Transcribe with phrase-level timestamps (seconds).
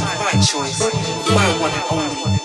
[0.00, 2.41] My choice, my one and only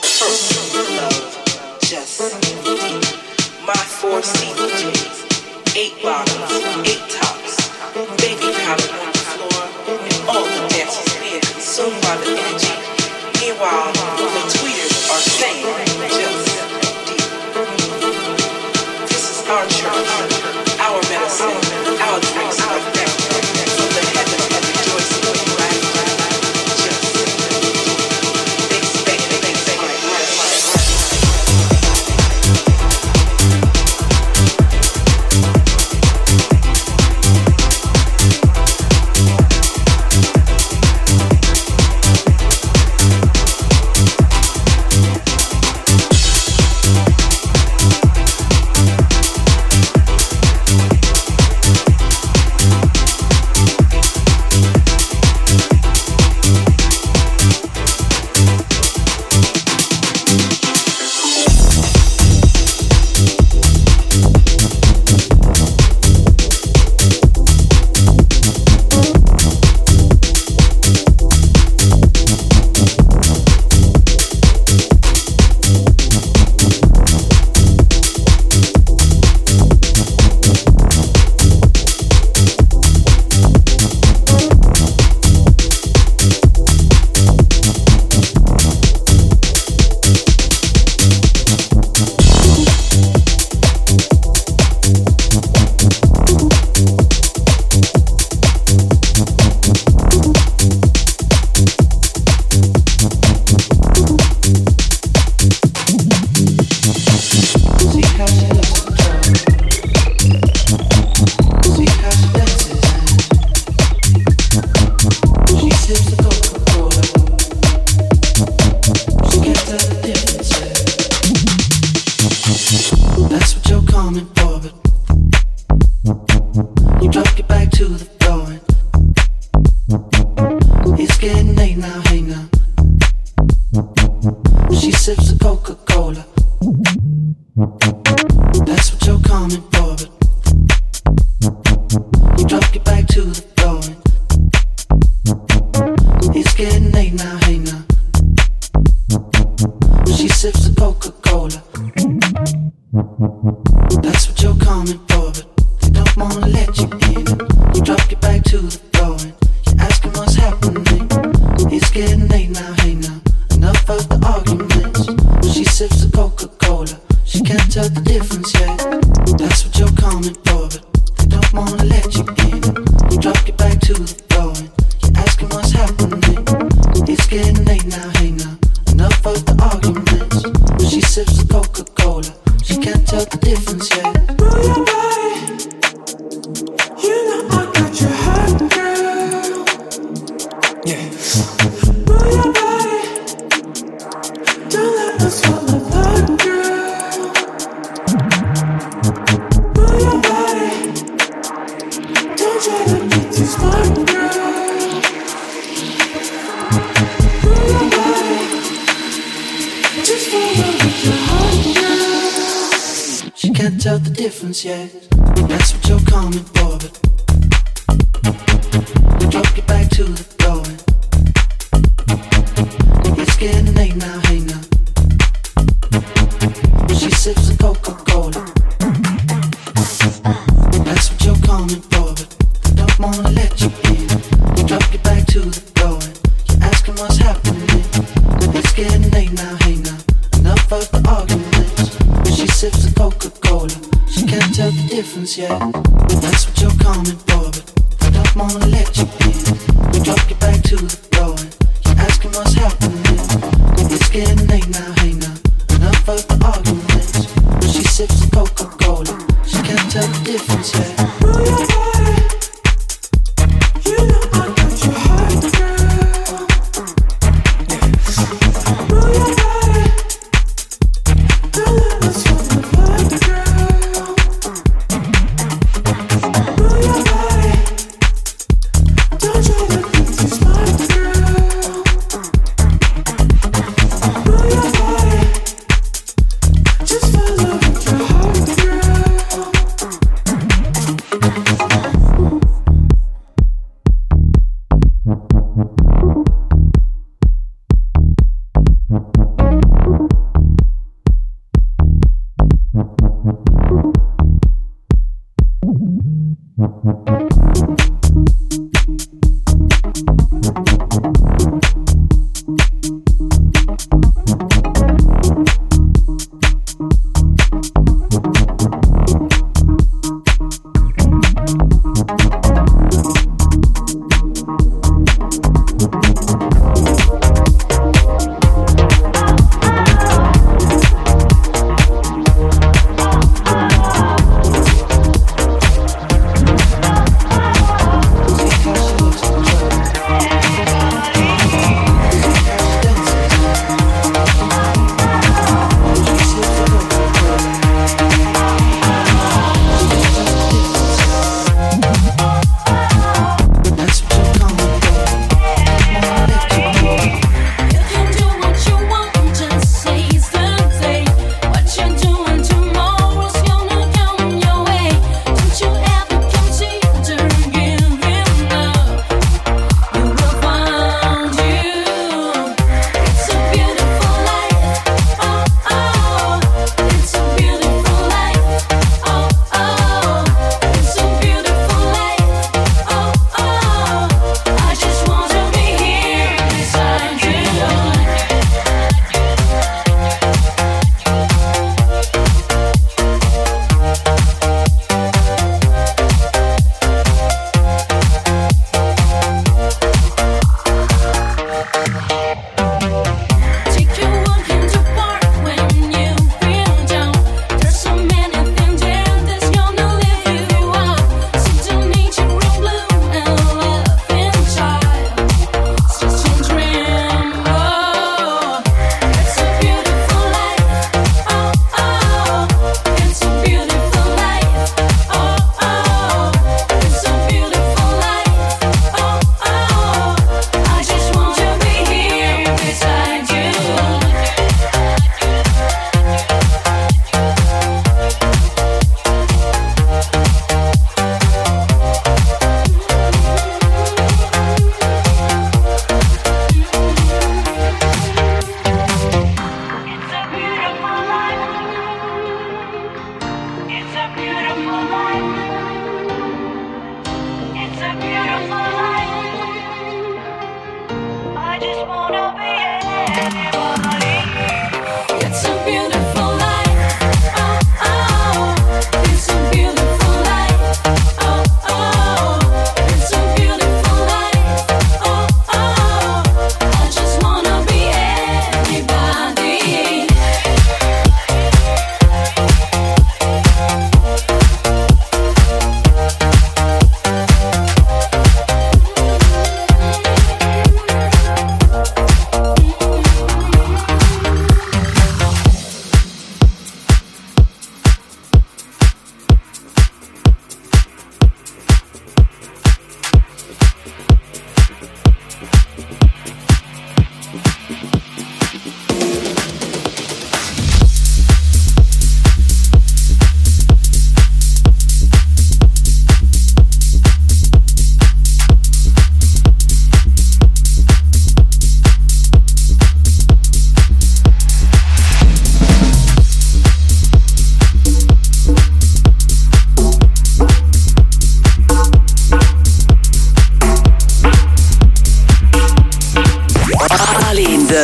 [214.65, 215.16] yet.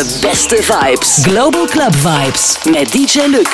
[0.03, 1.23] beste Vibes.
[1.23, 3.49] Global Club Vibes mit DJ Lück.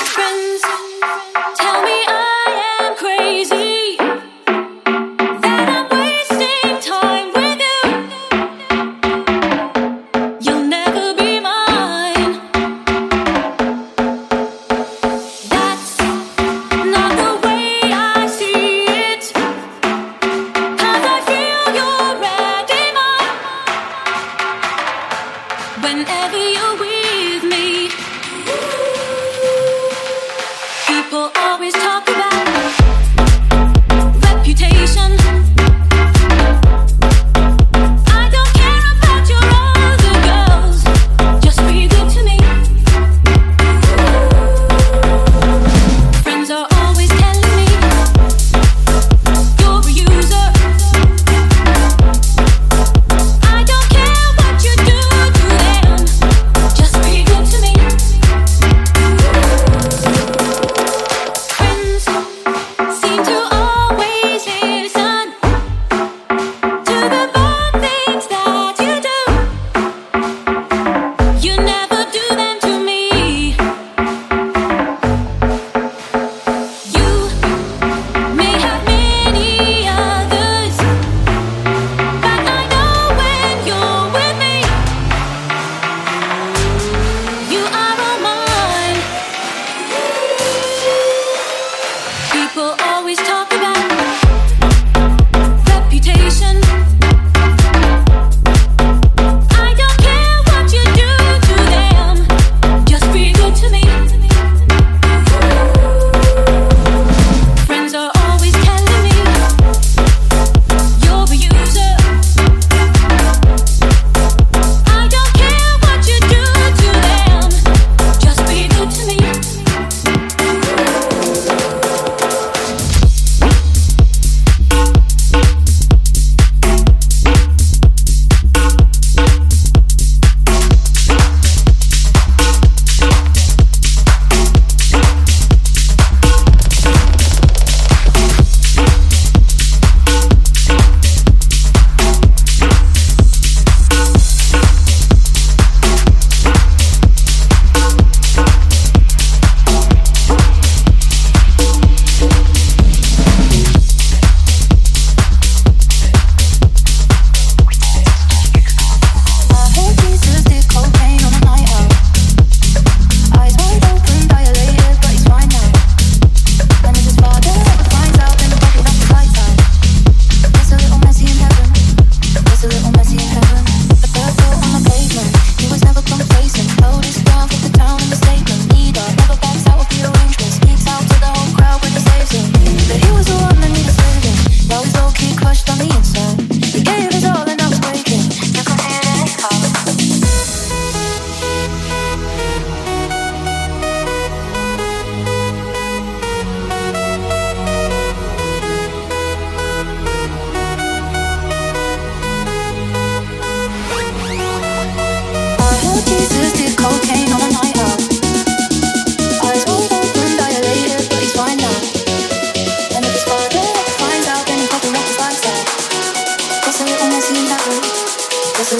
[217.29, 218.73] Just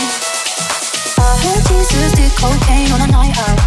[0.00, 0.12] that?
[1.20, 1.60] I heard
[2.40, 3.60] cocaine on a night out.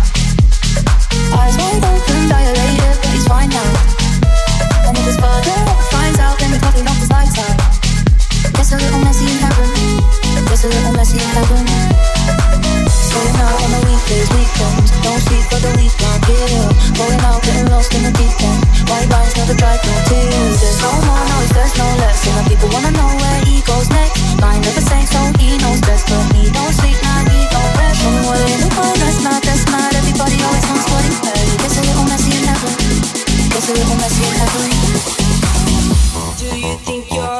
[1.38, 3.72] Eyes wide open, dilated, he's fine now.
[4.90, 5.54] And if his father
[5.94, 6.50] finds out, then
[8.74, 9.70] a little messy in heaven.
[10.50, 12.75] A little messy in heaven.
[13.16, 14.92] Going on the weekdays, weekends.
[15.00, 15.72] Don't sleep for the
[17.24, 18.12] out, getting lost in the.
[18.92, 19.08] White
[19.40, 19.56] never
[20.12, 20.60] tears.
[20.60, 20.80] There's
[21.32, 21.88] noise, there's no.
[22.28, 24.20] And the people wanna know where he goes next.
[24.60, 26.12] Never so he knows best.
[26.12, 27.00] But he don't sleep,
[27.32, 27.72] he don't
[29.00, 29.24] rest.
[29.24, 29.96] That's that's.
[29.96, 31.06] Everybody always wants what
[32.12, 32.72] messy and never.
[33.56, 34.64] Messy and never.
[36.36, 37.16] Do you think uh-huh.
[37.16, 37.35] you're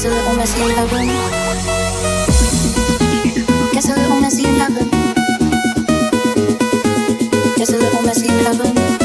[0.00, 1.08] se ve una hacienda boom.
[3.72, 3.92] Que se
[8.52, 8.99] se.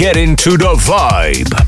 [0.00, 1.59] Get into the vibe.